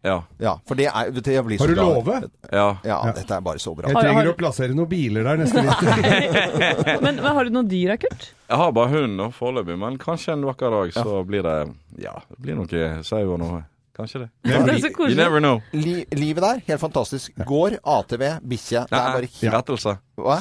[0.06, 0.22] Ja.
[0.40, 1.96] Ja, for det er det jeg blir Har så du glad.
[1.98, 2.30] låve?
[2.54, 2.68] ja.
[2.86, 3.88] Ja, dette er bare så bra.
[3.90, 7.02] Jeg trenger har- å plassere noen biler der neste vinter.
[7.02, 8.30] Men, men har du noen dyr, Kurt?
[8.48, 11.58] Jeg har bare hund nå foreløpig, men kanskje en vakker dag så blir det
[12.06, 13.64] Ja, det blir noe sau og noe.
[13.98, 14.30] Kanskje det.
[14.46, 15.60] Det You never know.
[15.74, 17.32] Li livet der, helt fantastisk.
[17.50, 18.84] Gård, ATV, bikkje.
[18.86, 19.96] Det er Nei, bare helt rettelse.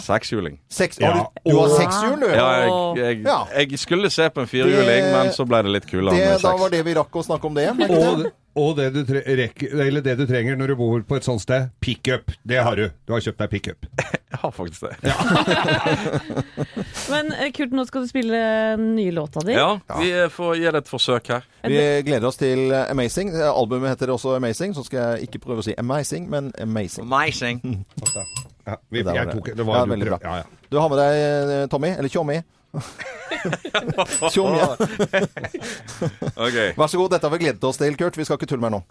[0.04, 0.58] Sekshjuling.
[0.68, 1.14] Seks Ja.
[1.16, 2.26] Du, du har sekshjul, du?
[2.36, 2.50] Ja,
[3.00, 6.34] jeg, jeg, jeg skulle se på en firehjuling, men så ble det litt kulere med
[6.36, 6.42] seks.
[6.44, 7.70] da var det vi rakk å snakke om det.
[7.80, 11.16] Men Og, og det, du tre rekker, eller det du trenger når du bor på
[11.18, 12.24] et sånt sted, pickup.
[12.46, 12.86] Det har du.
[13.06, 13.80] Du har kjøpt deg pickup.
[14.36, 14.96] Jeg har faktisk det.
[17.12, 18.36] Men eh, Kurt, nå skal du spille
[18.76, 19.54] den nye låta di.
[19.56, 19.68] Ja,
[20.00, 21.42] vi eh, får gi det et forsøk her.
[21.66, 23.28] Vi gleder oss til eh, Amazing.
[23.36, 27.06] Eh, Albumet heter også Amazing, så skal jeg ikke prøve å si Amazing, men Amazing.
[27.08, 27.56] Amazing.
[28.66, 29.34] Ja, vi, Det var det.
[29.36, 30.16] tok, det var Ja, veldig bra.
[30.24, 30.46] Ja, ja.
[30.72, 32.40] Du har med deg eh, Tommy, eller Tjommi.
[34.32, 34.58] Tjommi.
[34.58, 34.76] ja.
[36.46, 36.56] Ok.
[36.76, 38.18] Vær så god, dette har vi gledet oss til, Kurt.
[38.18, 38.82] Vi skal ikke tulle mer nå.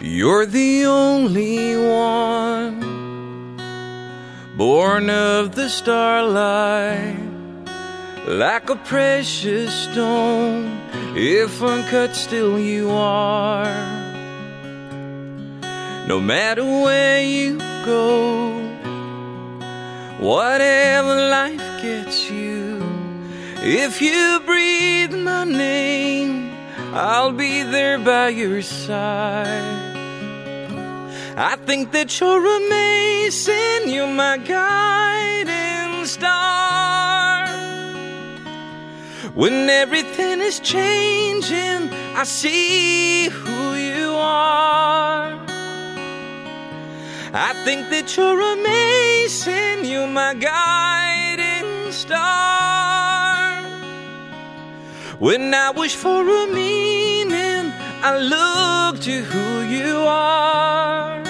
[0.00, 2.80] You're the only one
[4.56, 7.16] born of the starlight,
[8.26, 10.80] like a precious stone.
[11.14, 13.68] If uncut, still you are.
[16.08, 18.50] No matter where you go,
[20.20, 22.82] whatever life gets you,
[23.62, 26.52] if you breathe my name,
[26.92, 29.88] I'll be there by your side.
[31.36, 37.46] I think that you're amazing, you're my guiding star.
[39.34, 44.79] When everything is changing, I see who you are.
[47.32, 53.62] I think that you're amazing, you're my guiding star.
[55.20, 57.70] When I wish for a meaning,
[58.02, 61.22] I look to who you are.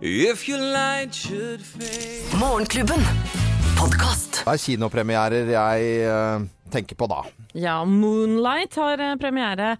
[0.00, 2.38] If your light should fade.
[2.38, 3.02] Morgenklubben.
[3.74, 4.44] Podcast.
[4.44, 7.24] Det er kinopremierer jeg eh, tenker på da.
[7.58, 9.74] Ja, Moonlight har eh, premiere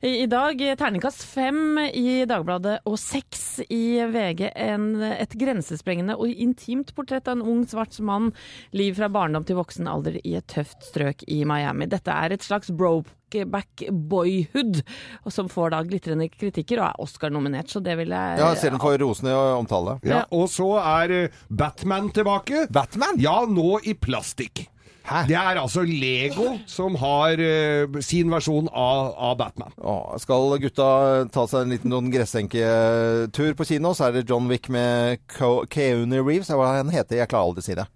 [0.00, 0.58] i dag.
[0.78, 4.44] Terningkast fem i Dagbladet og seks i VG.
[4.54, 8.30] En, et grensesprengende og intimt portrett av en ung, svart mann.
[8.76, 11.88] Liv fra barndom til voksen alder i et tøft strøk i Miami.
[11.90, 14.84] Dette er et slags brokeback boyhood,
[15.34, 18.84] som får da glitrende kritikker og er Oscar-nominert, så det vil jeg Ja, selv den
[18.86, 19.98] for rosende omtale.
[20.06, 22.68] Ja, og så er eh, Batman tilbake.
[22.70, 23.18] Batman?
[23.18, 24.68] Ja, nå i plastikk.
[25.08, 25.22] Hæ?
[25.30, 29.72] Det er altså Lego som har uh, sin versjon av, av Batman.
[29.80, 30.88] Åh, skal gutta
[31.32, 36.20] ta seg en liten sånn gressenketur på kino, så er det John Wick med Keanu
[36.20, 36.52] Reeves.
[36.52, 37.22] Hva han heter?
[37.22, 37.88] Jeg klarer aldri å si det.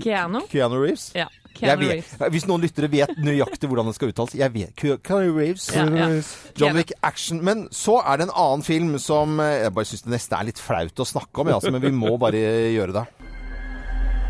[0.00, 0.40] Keanu?
[0.50, 1.10] Keanu Reeves?
[1.18, 1.28] Ja.
[1.54, 2.32] Jeg Keanu vet, Reeves.
[2.34, 4.72] hvis noen lyttere vet nøyaktig hvordan det skal uttales Jeg vet.
[4.80, 5.68] Ke- Keanu Reeves.
[5.76, 6.08] Ja, ja.
[6.58, 7.44] John Wick action.
[7.46, 10.48] Men så er det en annen film som eh, Jeg bare syns det neste er
[10.50, 12.40] litt flaut å snakke om, ja, altså, men vi må bare
[12.74, 13.06] gjøre det.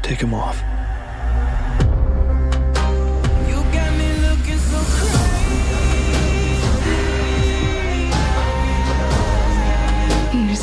[0.04, 0.60] Take him off.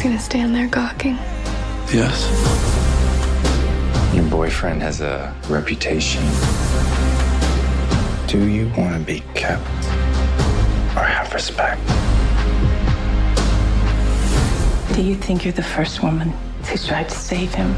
[0.02, 1.16] Just gonna stand there gawking.
[1.94, 2.26] Yes.
[4.16, 6.24] Your boyfriend has a reputation.
[8.26, 9.64] Do you want to be kept
[10.98, 11.80] or have respect?
[14.96, 16.30] Do you think you're the first woman
[16.64, 17.76] who tried to save him?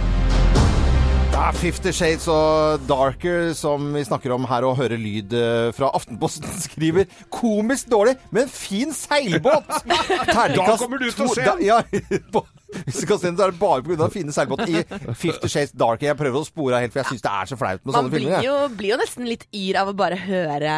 [1.33, 5.71] Det er Fifty Shades og Darker som vi snakker om her, og hører lyd eh,
[5.73, 9.65] fra Aftenposten skriver komisk dårlig, men fin seilbåt!
[10.53, 11.63] Da kommer du til å se den.
[11.65, 11.79] Ja,
[12.87, 14.09] Hvis du kan se den, så er det bare pga.
[14.13, 16.01] fine seilbåter i Fifty Shades Dark.
[16.05, 17.97] Jeg prøver å spore av helt, for jeg syns det er så flaut med Man
[17.99, 18.49] sånne blir filmer.
[18.63, 20.73] Man blir jo nesten litt yr av å bare høre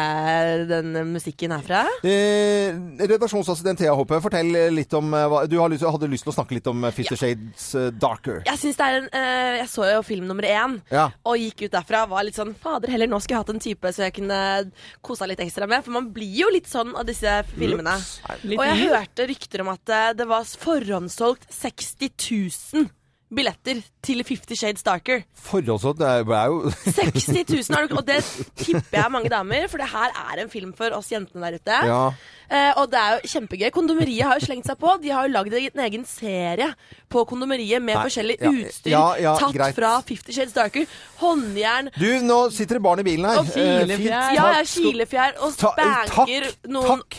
[0.68, 1.84] den musikken herfra.
[2.06, 2.76] Eh,
[3.08, 6.36] redaksjonsassistent Thea Hoppe, fortell litt om eh, hva Du har lyst, hadde lyst til å
[6.36, 8.42] snakke litt om Fifty Fifty Shades eh, Darker.
[8.48, 11.08] Jeg synes det er en eh, Jeg så jo film nummer én, Ja.
[11.26, 13.92] og gikk ut derfra var litt sånn Fader heller, nå skulle jeg hatt en type
[13.94, 14.38] så jeg kunne
[15.06, 15.84] kosa litt ekstra med.
[15.86, 17.94] For man blir jo litt sånn av disse filmene.
[18.42, 21.46] Litt Og jeg hørte rykter om at eh, det var forhåndssolgt
[21.86, 22.88] 60 000
[23.36, 25.24] billetter til Fifty Shades Darker.
[25.34, 28.20] Forholdsvis, det er jo 60 000, har du- og det
[28.54, 31.80] tipper jeg mange damer, for det her er en film for oss jentene der ute.
[31.90, 32.04] Ja.
[32.46, 33.70] Eh, og det er jo kjempegøy.
[33.74, 34.92] Kondomeriet har jo slengt seg på.
[35.02, 36.68] De har jo lagd en egen serie
[37.10, 39.74] på kondomeriet med Nei, forskjellig ja, utstyr ja, tatt greit.
[39.74, 40.86] fra Fifty Shades Darker.
[41.18, 41.90] Håndjern.
[41.98, 43.42] Du, nå sitter det barn i bilen her.
[43.42, 44.34] Og Eh, filefjær.
[44.38, 47.18] Ja, ja, kilefjær og eh, spanker noen Takk!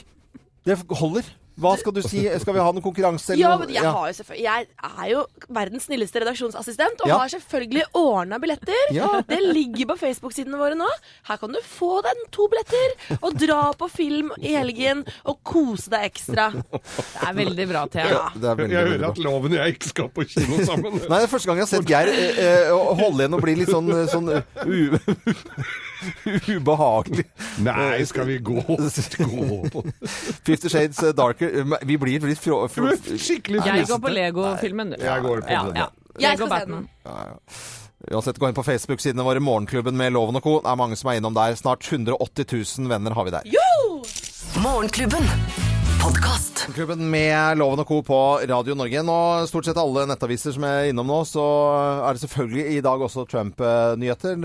[0.68, 1.28] Det holder.
[1.58, 2.22] Hva skal du si?
[2.40, 3.34] Skal vi ha noen konkurranse?
[3.34, 5.24] eller Ja, men jeg, har jo selvfølgelig, jeg er jo
[5.58, 7.18] verdens snilleste redaksjonsassistent og Ja.
[7.24, 8.94] har selvfølgelig ordna billetter.
[8.94, 9.08] Ja.
[9.32, 10.88] Det ligger på Facebook-sidene våre nå.
[11.32, 15.90] Her kan du få deg to billetter og dra på film i helgen og kose
[15.94, 16.52] deg ekstra.
[16.54, 18.06] Det er veldig bra, Thea.
[18.14, 18.24] Ja.
[18.36, 19.10] Det er veldig, Jeg veldig hører bra.
[19.18, 21.02] at Loven og jeg ikke skal på kino sammen.
[21.10, 23.58] Nei, det er første gang jeg har sett Geir eh, eh, holde igjen og bli
[23.64, 24.30] litt sånn, sånn
[24.68, 24.80] u
[26.58, 27.26] ubehagelig.
[27.66, 28.62] Nei, skal vi gå?
[28.62, 29.84] gå.
[30.44, 31.64] Fifty Shades eh, Darker.
[31.86, 32.64] Vi blir litt frå...
[32.68, 35.02] Skikkelig Jeg går på Lego-filmen, du.
[35.04, 35.84] Jeg går på ja, den.
[35.84, 35.90] ja.
[36.18, 36.88] Jeg skal se Batman.
[38.08, 40.60] Uansett, gå inn på Facebook-sidene våre, Morgenklubben med Loven og Co.
[40.62, 41.58] Det er mange som er innom der.
[41.60, 43.56] Snart 180 000 venner har vi der.
[44.62, 45.67] Morgenklubben.
[46.08, 46.68] Podkast.
[46.74, 47.98] Klubben med Loven og Co.
[48.06, 48.18] på
[48.48, 49.02] Radio Norge.
[49.04, 49.16] Nå,
[49.50, 51.44] stort sett alle nettaviser som er innom nå, så
[52.08, 54.38] er det selvfølgelig i dag også Trump-nyheter.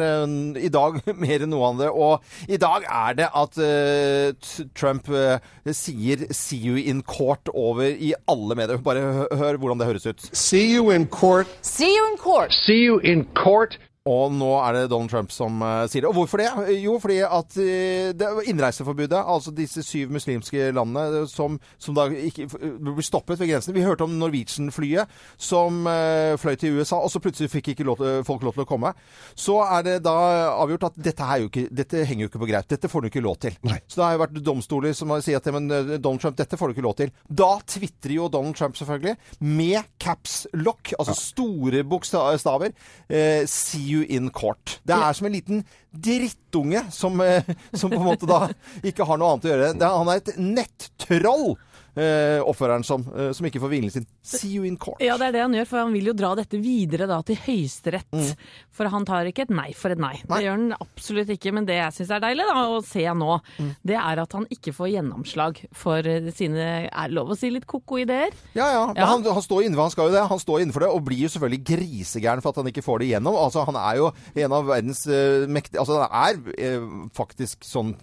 [0.59, 1.95] I dag mer enn noe annet.
[1.95, 5.39] Og i dag er det at uh, Trump uh,
[5.71, 8.83] sier 'see you in court' over i alle medier.
[8.83, 10.29] Bare hør hvordan det høres ut.
[10.33, 11.47] See you in court.
[11.63, 12.59] See you in court.
[12.67, 13.79] See you in court.
[14.09, 16.11] Og nå er det Donald Trump som uh, sier det.
[16.11, 16.49] Og hvorfor det?
[16.83, 22.09] Jo, fordi at uh, det innreiseforbudet, altså disse syv muslimske landene eh, som, som da
[22.11, 23.75] ikke blir stoppet ved grensen.
[23.77, 28.03] Vi hørte om Norwegian-flyet som uh, fløy til USA, og så plutselig fikk ikke lov
[28.27, 28.91] folk lov til å komme.
[29.39, 30.17] Så er det da
[30.57, 32.69] avgjort at dette, jo ikke, dette henger jo ikke på greip.
[32.73, 33.55] Dette får du ikke lov til.
[33.87, 35.71] Så det har jo vært domstoler som har sagt at men,
[36.03, 37.15] Donald Trump, dette får du ikke lov til.
[37.29, 39.15] Da tvitrer jo Donald Trump selvfølgelig
[39.47, 42.75] med caps lock, altså store bokstaver.
[43.07, 43.47] Eh,
[43.93, 44.79] you in court.
[44.89, 48.47] Det er som en liten drittunge som, eh, som på en måte da
[48.89, 49.73] ikke har noe annet å gjøre.
[49.79, 51.53] Det han er et nettroll,
[51.99, 54.07] eh, oppføreren som, eh, som ikke får hvilen sin.
[54.25, 55.01] See you in court.
[55.03, 57.39] Ja, det er det han gjør, for han vil jo dra dette videre da til
[57.45, 58.35] Høyesterett.
[58.73, 60.15] For han tar ikke et nei for et nei.
[60.25, 60.39] Nei.
[60.39, 61.53] Det gjør han absolutt ikke.
[61.53, 63.39] Men det jeg syns er deilig da, å se nå,
[63.87, 67.51] det er at han ikke får gjennomslag for eh, sine Er det lov å si
[67.53, 68.33] litt ko-ko ideer?
[68.57, 68.85] Ja, ja.
[68.97, 69.09] Ja.
[69.13, 70.25] Han, han står innenfor, han skal jo det.
[70.31, 73.11] Han står innenfor det, og blir jo selvfølgelig grisegæren for at han ikke får det
[73.11, 73.37] igjennom.
[73.39, 74.11] Altså, han er jo
[74.47, 77.95] en av verdens uh, mektige Altså, han er uh, faktisk sånn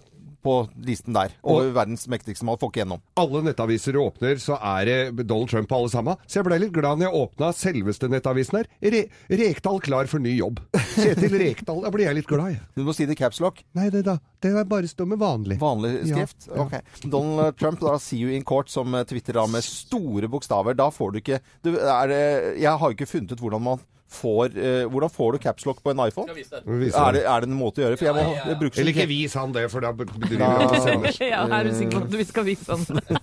[0.42, 0.54] på
[0.86, 1.32] listen der.
[1.42, 2.58] Over verdens mektigste mann.
[2.60, 3.02] Får ikke gjennom.
[3.20, 6.16] Alle nettaviser du åpner, så er det Donald Trump på alle sammen.
[6.26, 8.70] Så jeg ble litt glad når jeg åpna selveste nettavisen her.
[8.82, 9.02] Re
[9.40, 10.60] Rekdal klar for ny jobb.
[10.96, 11.82] Kjetil Rekdal.
[11.84, 12.62] Da blir jeg litt glad, jeg.
[12.76, 13.62] Du må si det i caps lock.
[13.78, 14.18] Nei, det da.
[14.40, 15.58] Det er bare stå med vanlig.
[15.60, 16.48] Vanlig skrift?
[16.48, 16.64] ja.
[16.64, 16.76] Ok.
[17.12, 20.76] Donald Trump, da, see you in court, som eh, twitterer da med store bokstaver.
[20.78, 23.82] Da får du ikke du, er, det- Jeg har jo ikke funnet ut hvordan man
[24.10, 26.34] får eh, Hvordan får du capslock på en iPhone?
[26.34, 27.98] Vise Er det, er det en måte å gjøre?
[28.00, 30.80] For jeg må jeg bruker Eller ikke vis han det, for da driver han og
[30.86, 31.20] sender.
[31.30, 33.20] Ja, er du sikker på at vi skal vise han det?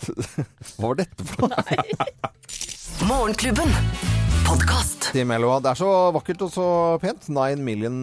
[0.76, 2.08] Hva var dette for noe?
[3.10, 4.19] Morgenklubben.
[4.50, 5.12] Podkast.
[5.14, 6.64] Det er så vakkert og så
[7.02, 7.28] pent.
[7.30, 7.98] Nine million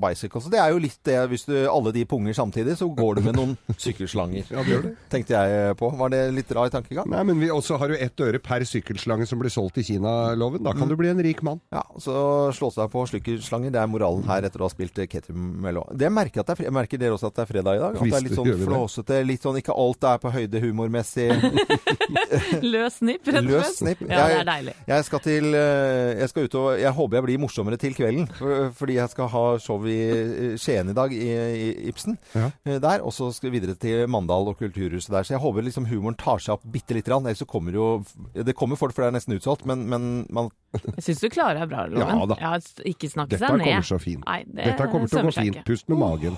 [0.00, 0.50] bicycles.
[0.52, 3.36] Det er jo litt det hvis du alle de punger samtidig, så går du med
[3.38, 3.54] noen
[3.84, 4.44] sykkelslanger.
[4.52, 4.92] Ja, det gjør det.
[5.12, 5.88] Tenkte jeg på.
[5.96, 7.08] Var det litt rar tankegang?
[7.12, 10.60] Nei, men vi også har jo ett øre per sykkelslange som blir solgt i Kina-loven.
[10.66, 11.62] Da kan du bli en rik mann.
[11.72, 12.16] Ja, så
[12.56, 13.72] slå seg på sykkelslanger.
[13.72, 15.96] Det er moralen her etter å ha spilt eh, Ketum Melloa.
[15.96, 17.96] Det merker, at det er, merker dere også at det er fredag i dag?
[17.96, 21.30] At det er litt sånn flåsete, litt sånn ikke alt er på høyde humormessig.
[22.74, 23.50] Løs snipp, rett og slett.
[23.50, 24.06] Løs snipp.
[24.08, 24.76] Ja, det er deilig.
[24.92, 25.85] Jeg skal til eh,
[26.20, 28.26] Jeg skal ut og Jeg håper jeg blir morsommere til kvelden.
[28.38, 32.18] for- Fordi jeg skal ha show i eh, Skien i dag, i, i Ibsen.
[32.34, 32.50] Ja.
[32.66, 33.00] eh, Der.
[33.02, 35.22] Og så skal vi videre til Mandal og Kulturhuset der.
[35.24, 37.24] Så jeg håper liksom humoren tar seg opp bitte lite grann.
[37.26, 40.50] Ellers så kommer jo Det kommer folk, for det er nesten utsolgt, men, men man
[40.96, 42.18] Jeg syns du klarer deg bra, Loven.
[42.18, 42.36] Ja da.
[42.40, 43.66] Ja, ikke snakke Dette seg ned.
[43.66, 44.24] kommer så fint.
[44.26, 45.64] Nei, det Dette kommer til å gå fint.
[45.64, 46.36] Pust med magen.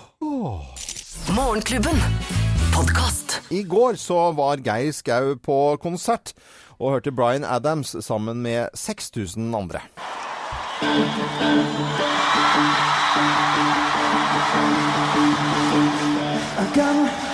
[1.35, 1.99] Morgenklubben.
[2.75, 3.41] Podkast.
[3.51, 6.33] I går så var Geir Skau på konsert
[6.79, 9.81] og hørte Bryan Adams sammen med 6000 andre.
[16.61, 17.29] I got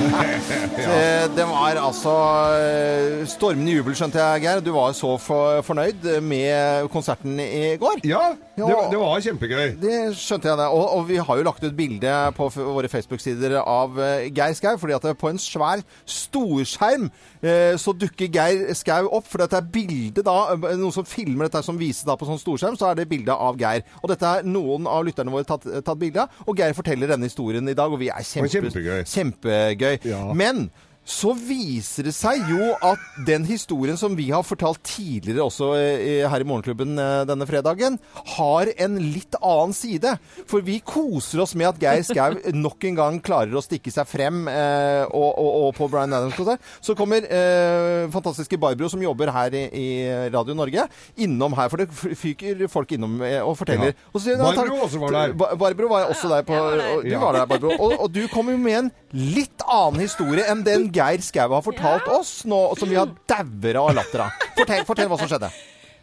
[0.00, 0.37] Yeah.
[0.78, 2.12] Det, det var altså
[2.56, 4.60] eh, stormende jubel, skjønte jeg, Geir.
[4.64, 8.00] Du var så for, fornøyd med konserten i går.
[8.08, 9.64] Ja, det, var- det var kjempegøy.
[9.82, 10.68] Det skjønte jeg det.
[10.72, 14.76] Og, og vi har jo lagt ut bilde på våre Facebook-sider av eh, Geir Skau,
[14.80, 17.08] fordi at på en svær storskjerm
[17.42, 19.28] eh, så dukker Geir Skau opp.
[19.28, 22.40] For dette er bilde da, eh, noen som filmer dette som vises da på sånn
[22.40, 23.84] storskjerm, så er det bilde av Geir.
[24.02, 27.28] Og dette er noen av lytterne våre tatt, tatt bilde av, og Geir forteller denne
[27.28, 29.04] historien i dag, og vi er kjempe, kjempegøy.
[29.12, 29.94] kjempegøy.
[30.08, 30.24] Ja.
[30.38, 30.70] Men
[31.08, 36.26] så viser det seg jo at den historien som vi har fortalt tidligere også eh,
[36.28, 37.96] her i Morgenklubben eh, denne fredagen,
[38.36, 40.12] har en litt annen side.
[40.50, 44.04] For vi koser oss med at Geir Skau nok en gang klarer å stikke seg
[44.10, 44.42] frem.
[44.52, 49.56] Eh, og, og, og på Bryan Adams-konsert så kommer eh, fantastiske Barbro, som jobber her
[49.56, 49.88] i, i
[50.36, 50.84] Radio Norge,
[51.24, 51.72] innom her.
[51.72, 51.88] For det
[52.20, 53.16] fyker folk innom
[53.46, 53.94] og forteller.
[53.96, 54.10] Ja.
[54.12, 55.32] Og så sier- Barbro også var der.
[55.40, 56.44] Ba- Barbro var også der.
[56.52, 57.24] På, og du Ja.
[57.24, 57.72] var der, Barbro.
[57.80, 61.62] Og, og du kommer jo med en litt annen historie enn den Geir Skau har
[61.62, 64.30] fortalt oss, nå, som vi har dauer av latter av.
[64.58, 65.50] Fortell, fortell hva som skjedde.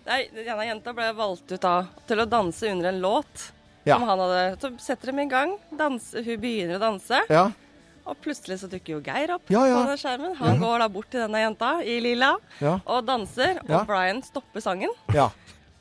[0.06, 1.76] Nei, denne jenta ble valgt ut da
[2.08, 3.52] til å danse under en låt.
[3.86, 4.00] Ja.
[4.00, 5.58] Som han hadde, så setter dem i gang.
[5.78, 7.20] Danse, hun begynner å danse.
[7.30, 7.48] Ja.
[8.06, 9.80] Og plutselig så dukker jo Geir opp Ja, ja.
[9.82, 10.36] på den skjermen.
[10.38, 10.62] Han Ja.
[10.62, 12.80] går da bort til denne jenta i lilla Ja.
[12.86, 13.58] og danser.
[13.64, 13.84] Og Ja.
[13.84, 15.30] Brian stopper sangen Ja.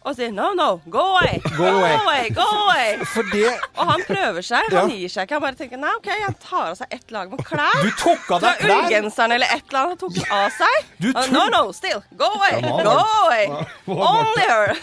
[0.04, 1.38] Og sier no, no, go away.
[1.56, 1.94] Go away.
[1.96, 2.98] away, go away.
[3.32, 4.66] Det Og han prøver seg.
[4.70, 4.82] Ja.
[4.82, 5.38] Han gir seg ikke.
[5.38, 7.78] Han bare tenker nei, OK, han tar av seg ett lag med klær.
[7.80, 8.82] Du tok av deg klær?
[8.84, 9.94] ullgenseren eller et eller annet.
[9.94, 10.90] Han tok den av seg.
[11.00, 12.02] Tok- No, no, still.
[12.20, 12.60] Go away.
[12.60, 13.46] Ja, Go away.
[13.88, 14.74] Only her.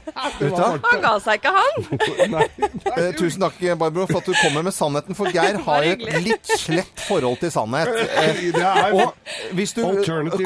[0.20, 2.48] Han ga seg ikke, han.
[2.90, 5.14] Eh, tusen takk, Barbro, for at du kommer med sannheten.
[5.16, 7.88] For Geir har et litt slett forhold til sannhet.
[8.18, 8.40] Eh,
[8.98, 9.14] og
[9.56, 9.82] hvis du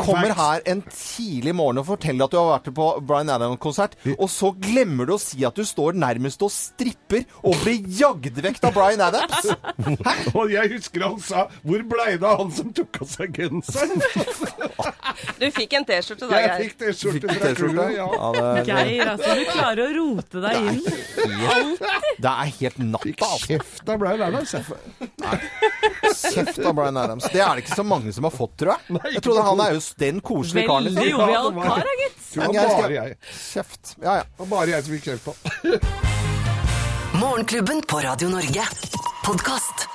[0.04, 4.28] kommer her en tidlig morgen og forteller at du har vært på Bryan Adams-konsert, og
[4.30, 8.60] så glemmer du å si at du står nærmest og stripper og blir jagd vekk
[8.68, 9.48] av Bryan Adams
[10.38, 14.02] Og jeg husker han sa 'Hvor blei det av han som tok av seg genseren?'
[15.40, 16.48] Du fikk en T-skjorte da, Geir.
[16.50, 17.86] Jeg fikk T-skjorte fra T-skjorte?
[17.94, 18.08] ja.
[18.34, 19.34] Ja, Geir, altså.
[19.38, 20.80] Du klarer å rote deg inn.
[22.18, 23.04] Det er helt natta.
[23.04, 24.54] Fikk Kjeft av Brian Adams.
[26.34, 27.28] Kjeft av Bryan Adams.
[27.32, 29.00] Det er det ikke så mange som har fått, tror jeg.
[29.16, 30.90] Jeg trodde han er jo den koselige karen.
[30.90, 31.20] Veldig liksom.
[31.20, 32.20] jovial kar, gitt.
[32.34, 34.22] Det Ja, ja.
[34.22, 35.34] Det var bare jeg som fikk kjeft på.
[37.20, 38.66] Morgenklubben på Radio Norge.
[39.24, 39.93] Podkast.